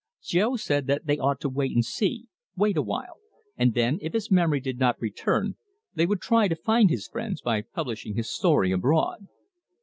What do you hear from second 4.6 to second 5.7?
not return,